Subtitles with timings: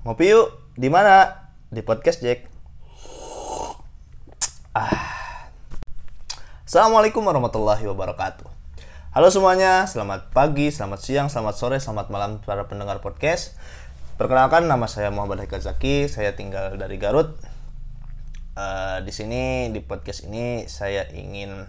[0.00, 0.56] Ngopi yuk.
[0.80, 1.44] Di mana?
[1.68, 2.48] Di podcast Jack.
[4.72, 5.52] Ah.
[6.64, 8.48] Assalamualaikum warahmatullahi wabarakatuh.
[9.12, 13.60] Halo semuanya, selamat pagi, selamat siang, selamat sore, selamat malam para pendengar podcast.
[14.16, 17.36] Perkenalkan nama saya Muhammad Haikal Zaki, saya tinggal dari Garut.
[18.56, 21.68] Eh, di sini di podcast ini saya ingin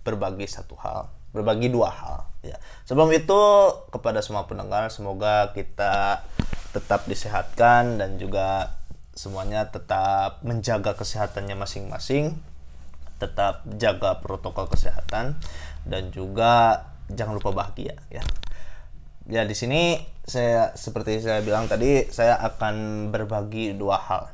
[0.00, 2.24] berbagi satu hal, berbagi dua hal.
[2.40, 2.56] Ya.
[2.88, 3.36] Sebelum itu
[3.92, 6.24] kepada semua pendengar semoga kita
[6.76, 8.76] tetap disehatkan dan juga
[9.16, 12.36] semuanya tetap menjaga kesehatannya masing-masing,
[13.16, 15.40] tetap jaga protokol kesehatan
[15.88, 18.20] dan juga jangan lupa bahagia ya.
[19.26, 24.28] Ya di sini saya seperti saya bilang tadi saya akan berbagi dua hal.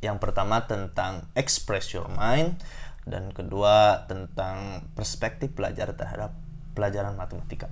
[0.00, 2.56] Yang pertama tentang express your mind
[3.04, 6.34] dan kedua tentang perspektif belajar terhadap
[6.72, 7.68] pelajaran matematika.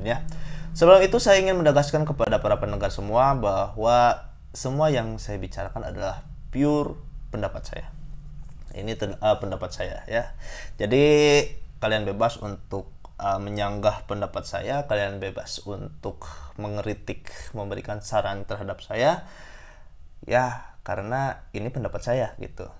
[0.00, 0.24] Ya.
[0.72, 4.24] Sebelum itu saya ingin menegaskan kepada para pendengar semua bahwa
[4.56, 6.96] semua yang saya bicarakan adalah pure
[7.28, 7.86] pendapat saya.
[8.72, 10.32] Ini uh, pendapat saya ya.
[10.80, 11.04] Jadi
[11.76, 12.88] kalian bebas untuk
[13.20, 16.24] uh, menyanggah pendapat saya, kalian bebas untuk
[16.56, 19.28] mengeritik, memberikan saran terhadap saya.
[20.24, 22.70] Ya, karena ini pendapat saya gitu.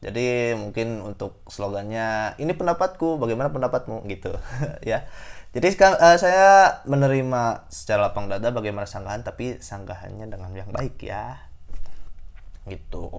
[0.00, 4.32] Jadi mungkin untuk slogannya ini pendapatku, bagaimana pendapatmu gitu
[4.90, 5.04] ya.
[5.52, 11.04] Jadi sekarang eh, saya menerima secara lapang dada bagaimana sanggahan tapi sanggahannya dengan yang baik
[11.04, 11.36] ya.
[12.64, 13.12] Gitu.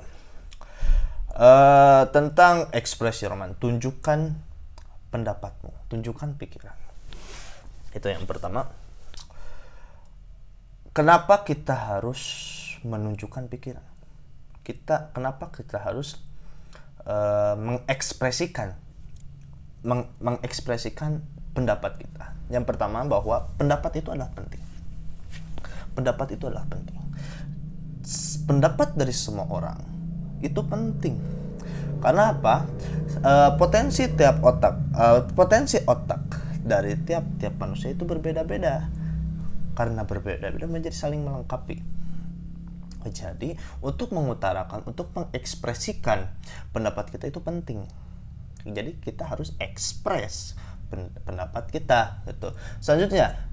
[1.37, 4.33] Eh, tentang ekspresi roman, tunjukkan
[5.13, 6.75] pendapatmu, tunjukkan pikiran.
[7.93, 8.71] Itu yang pertama.
[10.91, 12.19] Kenapa kita harus
[12.83, 13.85] menunjukkan pikiran?
[14.65, 16.19] Kita kenapa kita harus
[17.05, 18.77] eh, mengekspresikan
[19.85, 21.21] meng- mengekspresikan
[21.51, 22.37] pendapat kita.
[22.53, 24.61] Yang pertama bahwa pendapat itu adalah penting.
[25.91, 26.97] Pendapat itu adalah penting.
[28.47, 29.79] Pendapat dari semua orang
[30.41, 31.19] itu penting.
[32.01, 32.65] Karena apa?
[33.21, 36.21] Eh, potensi tiap otak, eh, potensi otak
[36.61, 38.89] dari tiap-tiap manusia itu berbeda-beda.
[39.77, 41.90] Karena berbeda-beda menjadi saling melengkapi.
[43.09, 46.29] Jadi, untuk mengutarakan, untuk mengekspresikan
[46.69, 47.89] pendapat kita itu penting.
[48.61, 50.53] Jadi, kita harus ekspres
[50.91, 52.53] pen- pendapat kita gitu.
[52.83, 53.47] Selanjutnya,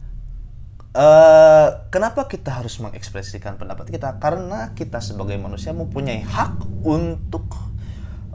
[0.92, 4.18] eh kenapa kita harus mengekspresikan pendapat kita?
[4.18, 7.46] Karena kita sebagai manusia mempunyai hak untuk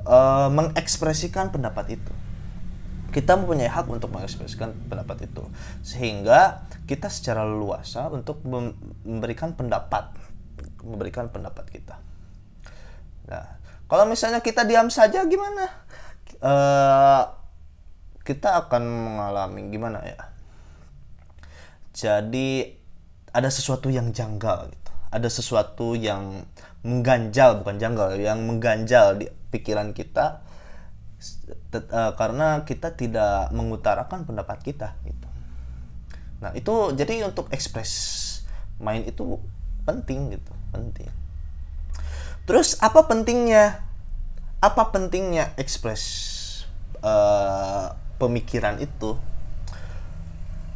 [0.07, 2.13] eh, mengekspresikan pendapat itu.
[3.13, 5.45] Kita mempunyai hak untuk mengekspresikan pendapat itu,
[5.85, 8.73] sehingga kita secara leluasa untuk mem-
[9.05, 10.09] memberikan pendapat,
[10.83, 11.95] memberikan pendapat kita.
[13.29, 13.45] Nah,
[13.87, 15.65] kalau misalnya kita diam saja gimana?
[16.43, 17.23] Eh,
[18.23, 20.19] kita akan mengalami gimana ya?
[21.93, 22.73] Jadi
[23.31, 24.91] ada sesuatu yang janggal gitu.
[25.13, 26.43] Ada sesuatu yang
[26.83, 30.41] mengganjal bukan janggal, yang mengganjal di pikiran kita
[31.77, 35.27] eh, karena kita tidak mengutarakan pendapat kita gitu.
[36.43, 37.91] Nah, itu jadi untuk ekspres
[38.83, 39.39] main itu
[39.83, 41.09] penting gitu, penting.
[42.43, 43.79] Terus apa pentingnya?
[44.63, 46.03] Apa pentingnya ekspres
[47.03, 47.87] eh,
[48.19, 49.15] pemikiran itu?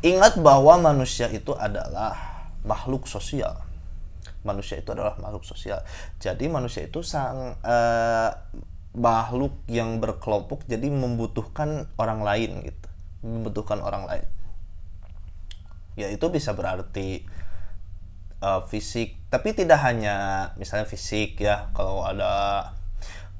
[0.03, 2.15] Ingat bahwa manusia itu adalah
[2.63, 3.63] makhluk sosial.
[4.43, 5.83] Manusia itu adalah makhluk sosial.
[6.19, 8.31] Jadi manusia itu sang eh,
[8.97, 12.87] makhluk yang berkelompok jadi membutuhkan orang lain gitu.
[13.23, 14.27] Membutuhkan orang lain.
[15.97, 17.25] Ya itu bisa berarti
[18.41, 19.17] uh, fisik.
[19.27, 22.71] Tapi tidak hanya misalnya fisik ya kalau ada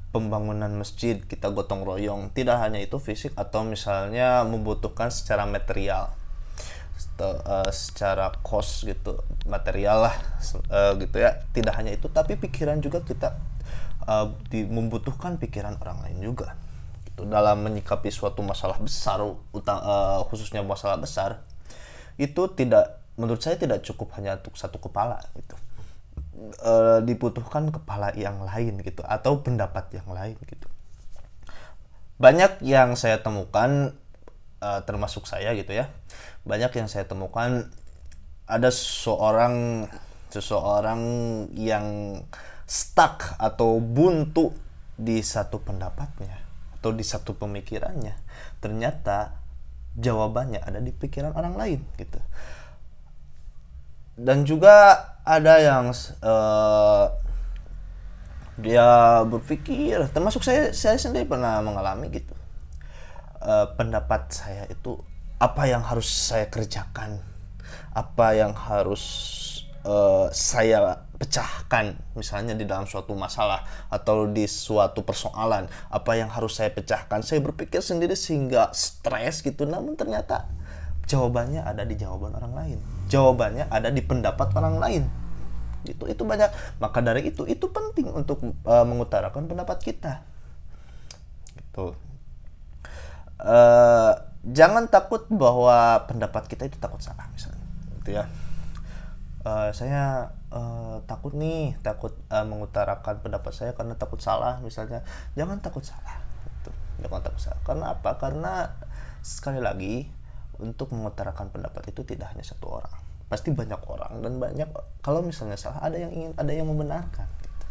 [0.08, 6.14] pembangunan masjid kita gotong royong tidak hanya itu fisik atau misalnya membutuhkan secara material.
[7.18, 9.18] Uh, secara kos gitu
[9.50, 10.14] material lah
[10.70, 11.42] uh, gitu ya.
[11.50, 13.34] Tidak hanya itu tapi pikiran juga kita
[14.06, 16.54] uh, di, membutuhkan pikiran orang lain juga.
[17.10, 17.26] Gitu.
[17.26, 19.34] Dalam menyikapi suatu masalah besar uh,
[20.30, 21.42] khususnya masalah besar
[22.18, 25.58] itu tidak menurut saya tidak cukup hanya untuk satu kepala gitu.
[26.62, 30.70] E, dibutuhkan kepala yang lain gitu atau pendapat yang lain gitu.
[32.22, 33.92] Banyak yang saya temukan
[34.62, 35.90] e, termasuk saya gitu ya
[36.46, 37.68] banyak yang saya temukan
[38.48, 39.84] ada seorang
[40.32, 41.02] seseorang
[41.52, 42.20] yang
[42.64, 44.54] stuck atau buntu
[44.96, 46.40] di satu pendapatnya
[46.78, 48.16] atau di satu pemikirannya.
[48.62, 49.34] Ternyata
[49.98, 52.22] jawabannya ada di pikiran orang lain gitu
[54.18, 57.06] dan juga ada yang eh,
[58.58, 62.34] dia berpikir termasuk saya saya sendiri pernah mengalami gitu.
[63.38, 64.98] Eh, pendapat saya itu
[65.38, 67.22] apa yang harus saya kerjakan?
[67.94, 69.04] Apa yang harus
[69.86, 71.94] uh, saya pecahkan?
[72.18, 77.22] Misalnya di dalam suatu masalah atau di suatu persoalan apa yang harus saya pecahkan?
[77.22, 79.62] Saya berpikir sendiri sehingga stres gitu.
[79.62, 80.50] Namun ternyata
[81.08, 82.78] jawabannya ada di jawaban orang lain.
[83.08, 85.02] Jawabannya ada di pendapat orang lain.
[85.88, 86.78] Itu itu banyak.
[86.78, 90.20] Maka dari itu itu penting untuk uh, mengutarakan pendapat kita.
[91.56, 91.96] Gitu.
[93.40, 94.12] Uh,
[94.44, 97.66] jangan takut bahwa pendapat kita itu takut salah misalnya.
[97.98, 98.24] Gitu ya.
[99.48, 105.00] Uh, saya uh, takut nih takut uh, mengutarakan pendapat saya karena takut salah misalnya.
[105.40, 106.20] Jangan takut salah.
[106.44, 106.70] Gitu.
[107.00, 107.60] jangan takut salah.
[107.64, 108.10] Karena apa?
[108.20, 108.52] Karena
[109.24, 110.17] sekali lagi
[110.58, 112.98] untuk mengutarakan pendapat itu tidak hanya satu orang.
[113.28, 114.68] Pasti banyak orang dan banyak
[115.04, 117.66] kalau misalnya salah ada yang ingin ada yang membenarkan gitu.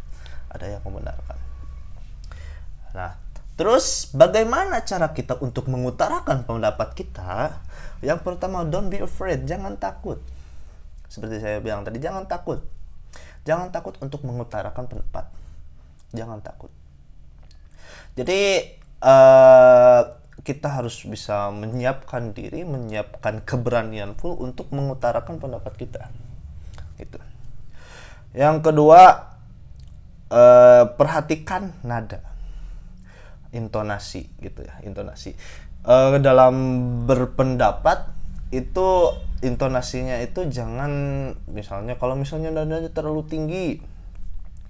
[0.54, 1.38] ada yang membenarkan.
[2.94, 3.12] Nah
[3.58, 7.58] terus bagaimana cara kita untuk mengutarakan pendapat kita?
[8.06, 10.22] Yang pertama don't be afraid jangan takut.
[11.10, 12.62] Seperti saya bilang tadi jangan takut.
[13.48, 15.26] Jangan takut untuk mengutarakan pendapat.
[16.14, 16.70] Jangan takut.
[18.14, 18.62] Jadi
[19.02, 20.02] uh,
[20.46, 26.10] kita harus bisa menyiapkan diri menyiapkan keberanian full untuk mengutarakan pendapat kita.
[27.02, 27.18] Gitu.
[28.38, 29.34] Yang kedua
[30.30, 32.22] uh, perhatikan nada.
[33.56, 35.34] Intonasi gitu ya intonasi.
[35.88, 36.54] Uh, dalam
[37.08, 38.12] berpendapat
[38.52, 40.92] itu intonasinya itu jangan
[41.52, 43.66] misalnya kalau misalnya nadanya terlalu tinggi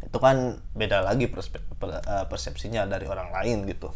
[0.07, 3.91] itu kan beda lagi eh, persepsinya dari orang lain gitu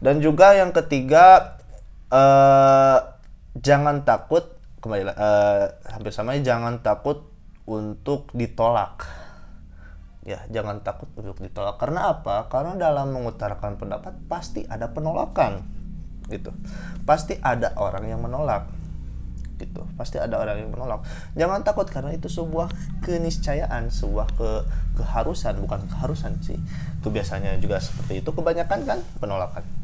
[0.00, 1.56] dan juga yang ketiga
[2.08, 2.98] eh,
[3.60, 7.28] jangan takut kembali eh, hampir sama jangan takut
[7.68, 9.04] untuk ditolak.
[10.24, 11.76] Ya jangan takut untuk ditolak.
[11.76, 12.48] Karena apa?
[12.48, 15.64] Karena dalam mengutarakan pendapat pasti ada penolakan
[16.32, 16.52] gitu.
[17.04, 18.68] Pasti ada orang yang menolak
[19.60, 19.84] gitu.
[20.00, 21.04] Pasti ada orang yang menolak.
[21.36, 22.72] Jangan takut karena itu sebuah
[23.04, 24.50] keniscayaan sebuah ke
[24.96, 26.56] keharusan bukan keharusan sih.
[27.04, 28.30] Kebiasaannya juga seperti itu.
[28.32, 29.79] Kebanyakan kan penolakan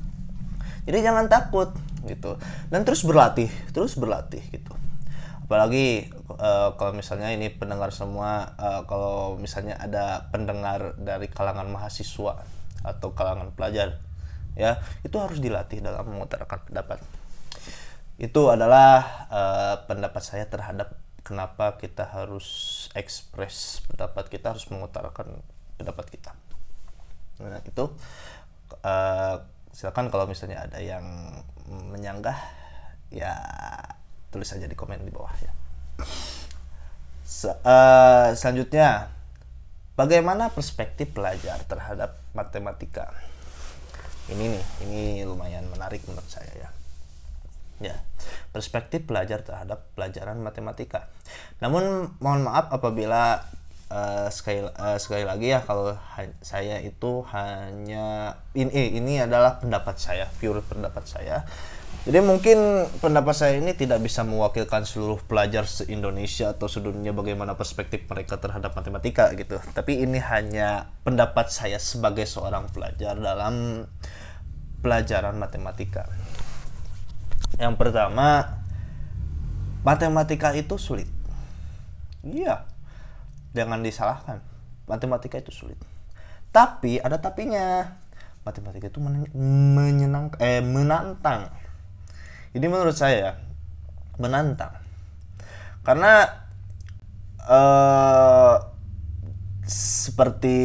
[0.87, 1.75] jadi jangan takut
[2.07, 2.39] gitu.
[2.71, 4.73] Dan terus berlatih terus berlatih gitu.
[5.47, 12.43] Apalagi uh, kalau misalnya ini pendengar semua uh, kalau misalnya ada pendengar dari kalangan mahasiswa
[12.83, 13.99] atau kalangan pelajar
[14.57, 16.99] ya itu harus dilatih dalam mengutarakan pendapat.
[18.17, 20.97] Itu adalah uh, pendapat saya terhadap
[21.27, 25.43] kenapa kita harus ekspres pendapat kita harus mengutarakan
[25.77, 26.33] pendapat kita.
[27.43, 27.85] Nah itu
[28.83, 29.37] uh,
[29.77, 31.05] silakan kalau misalnya ada yang
[31.93, 32.33] menyanggah
[33.13, 33.37] ya
[34.33, 35.53] tulis saja di komen di bawah ya.
[37.29, 39.13] Se uh, selanjutnya
[39.93, 43.13] bagaimana perspektif pelajar terhadap matematika?
[44.33, 46.71] Ini nih ini lumayan menarik menurut saya ya.
[47.77, 47.97] Ya
[48.57, 51.13] perspektif pelajar terhadap pelajaran matematika.
[51.61, 53.45] Namun mohon maaf apabila
[53.91, 55.95] uh, sekali uh, sekali lagi ya kalau
[56.43, 61.47] saya itu hanya ini eh, ini adalah pendapat saya, pure pendapat saya.
[62.07, 68.07] Jadi mungkin pendapat saya ini tidak bisa mewakilkan seluruh pelajar se-Indonesia atau sedunia bagaimana perspektif
[68.07, 69.59] mereka terhadap matematika gitu.
[69.75, 73.83] Tapi ini hanya pendapat saya sebagai seorang pelajar dalam
[74.87, 76.07] pelajaran matematika.
[77.59, 78.63] Yang pertama,
[79.83, 81.11] matematika itu sulit.
[82.23, 82.71] Iya,
[83.57, 84.45] jangan disalahkan.
[84.85, 85.81] Matematika itu sulit.
[86.53, 87.97] Tapi ada tapinya.
[88.45, 91.49] Matematika itu menyenang eh menantang.
[92.53, 93.41] Ini menurut saya
[94.21, 94.77] menantang.
[95.81, 96.29] Karena
[97.49, 98.55] eh
[99.67, 100.59] seperti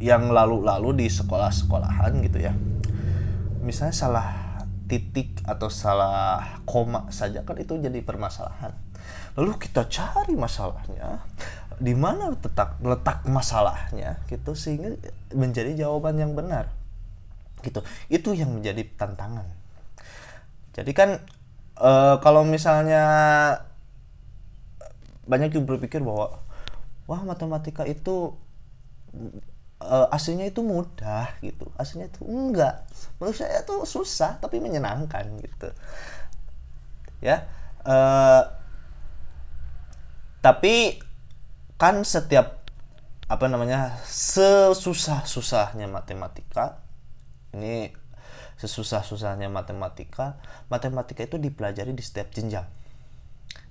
[0.00, 2.56] yang lalu-lalu di sekolah-sekolahan gitu ya.
[3.62, 4.28] Misalnya salah
[4.90, 8.74] titik atau salah koma saja kan itu jadi permasalahan.
[9.38, 11.24] Lalu kita cari masalahnya,
[11.78, 14.96] di mana letak letak masalahnya gitu sehingga
[15.32, 16.68] menjadi jawaban yang benar.
[17.62, 17.80] Gitu.
[18.10, 19.46] Itu yang menjadi tantangan.
[20.72, 21.22] Jadi kan
[21.78, 23.04] e, kalau misalnya
[25.28, 26.42] banyak yang berpikir bahwa
[27.06, 28.34] wah matematika itu
[29.82, 32.86] uh, aslinya itu mudah gitu aslinya itu enggak
[33.18, 35.68] menurut saya itu susah tapi menyenangkan gitu
[37.22, 37.46] ya
[37.86, 38.42] uh,
[40.42, 40.98] tapi
[41.82, 42.62] kan setiap
[43.26, 46.78] apa namanya sesusah susahnya matematika
[47.58, 47.90] ini
[48.54, 50.38] sesusah susahnya matematika
[50.70, 52.70] matematika itu dipelajari di setiap jenjang.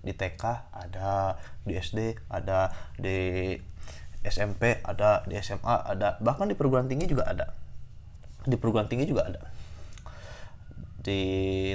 [0.04, 0.44] Di TK
[0.76, 3.56] ada di SD ada di
[4.28, 7.56] SMP ada di SMA ada bahkan di perguruan tinggi juga ada.
[8.44, 9.48] Di perguruan tinggi juga ada.
[11.00, 11.22] Di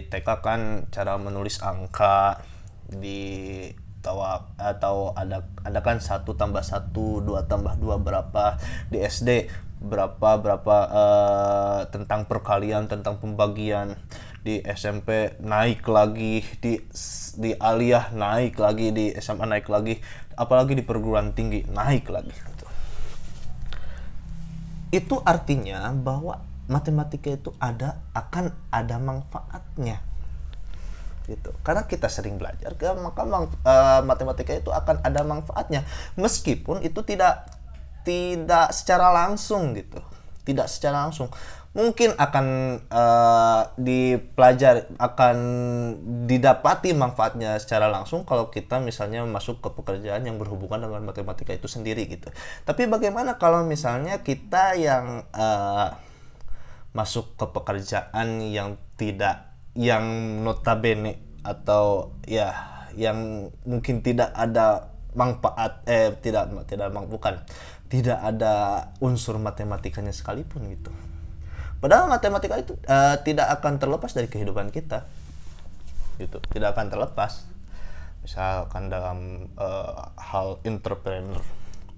[0.04, 0.60] TK kan
[0.92, 2.44] cara menulis angka
[2.92, 3.72] di
[4.06, 4.22] atau
[4.54, 8.54] atau ada ada kan satu tambah satu dua tambah dua berapa
[8.86, 9.50] di SD
[9.82, 13.98] berapa berapa uh, tentang perkalian tentang pembagian
[14.46, 16.78] di SMP naik lagi di
[17.36, 19.98] di aliyah naik lagi di SMA naik lagi
[20.38, 22.66] apalagi di perguruan tinggi naik lagi gitu.
[24.94, 29.98] itu artinya bahwa matematika itu ada akan ada manfaatnya
[31.26, 31.50] gitu.
[31.66, 35.82] Karena kita sering belajar maka uh, matematika itu akan ada manfaatnya.
[36.14, 37.50] Meskipun itu tidak
[38.06, 39.98] tidak secara langsung gitu.
[40.46, 41.28] Tidak secara langsung.
[41.76, 42.46] Mungkin akan
[42.88, 45.36] uh, dipelajari akan
[46.24, 51.68] didapati manfaatnya secara langsung kalau kita misalnya masuk ke pekerjaan yang berhubungan dengan matematika itu
[51.68, 52.32] sendiri gitu.
[52.64, 55.92] Tapi bagaimana kalau misalnya kita yang uh,
[56.96, 60.04] masuk ke pekerjaan yang tidak yang
[60.42, 62.52] notabene atau ya
[62.96, 67.44] yang mungkin tidak ada manfaat eh tidak tidak bukan
[67.86, 68.54] tidak ada
[68.98, 70.90] unsur matematikanya sekalipun gitu.
[71.78, 75.06] Padahal matematika itu uh, tidak akan terlepas dari kehidupan kita.
[76.18, 77.46] Gitu tidak akan terlepas.
[78.26, 81.38] Misalkan dalam uh, hal entrepreneur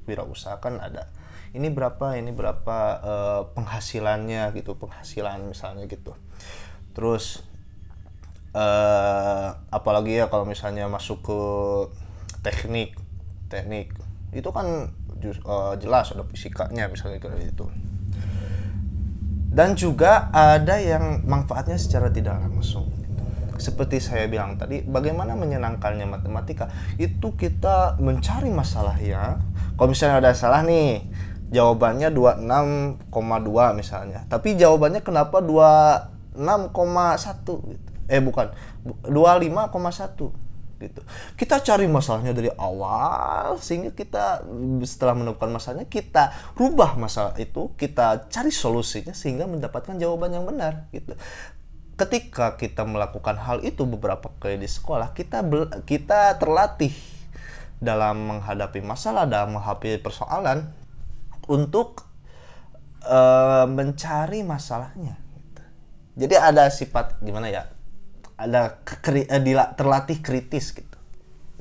[0.04, 1.08] wirausaha kan ada.
[1.56, 6.12] Ini berapa ini berapa uh, penghasilannya gitu penghasilan misalnya gitu.
[6.92, 7.47] Terus
[8.52, 11.40] uh, apalagi ya kalau misalnya masuk ke
[12.44, 12.96] teknik
[13.48, 13.92] teknik.
[14.32, 14.92] Itu kan
[15.48, 17.66] uh, jelas ada fisikanya misalnya kayak itu
[19.48, 22.94] dan juga ada yang manfaatnya secara tidak langsung.
[23.58, 26.70] Seperti saya bilang tadi bagaimana menyenangkannya matematika?
[26.94, 29.42] Itu kita mencari masalahnya.
[29.74, 31.02] Kalau misalnya ada salah nih
[31.50, 33.10] jawabannya 26,2
[33.74, 34.22] misalnya.
[34.30, 36.38] Tapi jawabannya kenapa 26,1
[37.74, 38.50] gitu eh bukan
[39.04, 40.48] 25,1
[40.78, 41.02] gitu.
[41.34, 44.46] Kita cari masalahnya dari awal sehingga kita
[44.86, 50.86] setelah menemukan masalahnya kita rubah masalah itu, kita cari solusinya sehingga mendapatkan jawaban yang benar
[50.94, 51.18] gitu.
[51.98, 55.42] Ketika kita melakukan hal itu beberapa kali di sekolah, kita
[55.82, 56.94] kita terlatih
[57.82, 60.70] dalam menghadapi masalah, dalam menghadapi persoalan
[61.50, 62.06] untuk
[63.02, 65.18] uh, mencari masalahnya.
[65.18, 65.62] Gitu.
[66.22, 67.66] Jadi ada sifat gimana ya?
[68.38, 69.42] Ada keri, eh,
[69.74, 70.96] terlatih kritis gitu.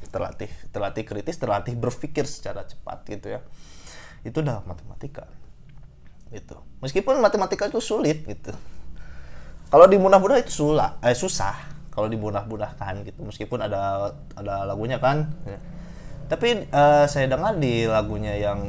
[0.08, 3.42] Terlatih terlatih kritis terlatih berpikir secara cepat gitu ya.
[4.22, 5.26] Itu udah matematika.
[6.30, 8.54] Itu meskipun matematika itu sulit gitu.
[9.68, 11.76] Kalau dimudah-mudah itu sulah eh susah.
[11.92, 13.26] Kalau dimudah-mudahkan gitu.
[13.26, 15.34] Meskipun ada ada lagunya kan.
[15.44, 15.60] Ya.
[16.28, 18.60] tapi uh, saya dengar di lagunya yang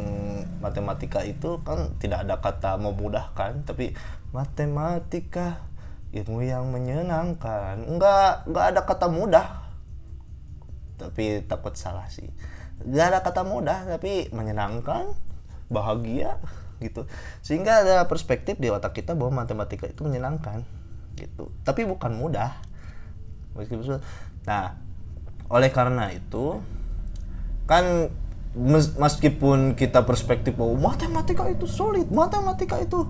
[0.62, 3.66] matematika itu kan tidak ada kata memudahkan.
[3.68, 3.92] Tapi
[4.30, 5.67] matematika
[6.12, 7.84] ilmu yang menyenangkan.
[7.84, 9.46] Nggak nggak ada kata mudah.
[10.98, 12.28] Tapi takut salah sih.
[12.82, 15.12] Nggak ada kata mudah tapi menyenangkan
[15.68, 16.40] bahagia
[16.80, 17.04] gitu.
[17.44, 20.64] Sehingga ada perspektif di otak kita bahwa matematika itu menyenangkan
[21.18, 21.52] gitu.
[21.62, 22.56] Tapi bukan mudah.
[23.58, 24.00] Meskipun
[24.46, 24.78] nah
[25.48, 26.60] oleh karena itu
[27.68, 28.08] kan
[28.96, 33.04] meskipun kita perspektif bahwa matematika itu sulit matematika itu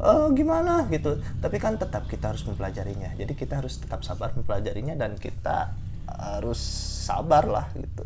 [0.00, 0.88] uh, gimana?
[0.88, 1.20] Gitu.
[1.38, 3.14] Tapi kan tetap kita harus mempelajarinya.
[3.14, 5.76] Jadi kita harus tetap sabar mempelajarinya dan kita
[6.10, 6.58] harus
[7.06, 8.04] sabar lah gitu.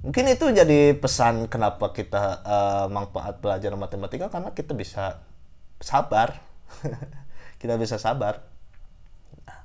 [0.00, 5.20] Mungkin itu jadi pesan kenapa kita uh, manfaat pelajaran matematika karena kita bisa
[5.80, 6.36] sabar.
[7.60, 8.40] Kita bisa sabar.
[9.44, 9.60] Nah,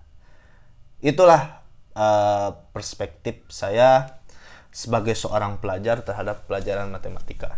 [0.99, 1.63] itulah
[1.95, 4.19] uh, perspektif saya
[4.67, 7.55] sebagai seorang pelajar terhadap pelajaran matematika.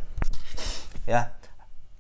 [1.10, 1.37] Ya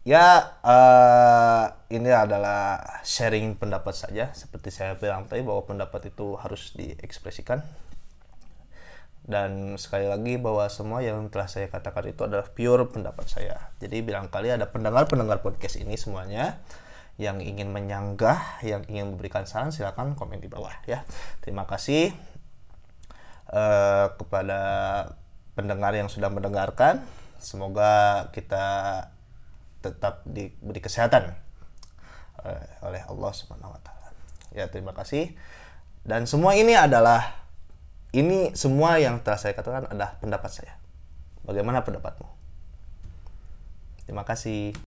[0.07, 4.31] ya uh, ini adalah sharing pendapat saja.
[4.31, 7.59] Seperti saya bilang tadi bahwa pendapat itu harus diekspresikan.
[9.27, 13.75] Dan sekali lagi bahwa semua yang telah saya katakan itu adalah pure pendapat saya.
[13.83, 16.63] Jadi bilang kali ada pendengar-pendengar podcast ini semuanya
[17.19, 21.03] yang ingin menyanggah yang ingin memberikan saran silakan komen di bawah ya.
[21.43, 22.15] Terima kasih
[23.51, 24.59] uh, kepada
[25.59, 27.03] pendengar yang sudah mendengarkan.
[27.43, 28.65] Semoga kita
[29.83, 31.35] tetap diberi kesehatan
[32.45, 34.09] eh, oleh Allah Subhanahu wa taala.
[34.55, 35.35] Ya, terima kasih.
[36.07, 37.43] Dan semua ini adalah
[38.15, 40.73] ini semua yang telah saya katakan adalah pendapat saya.
[41.43, 42.27] Bagaimana pendapatmu?
[44.07, 44.86] Terima kasih.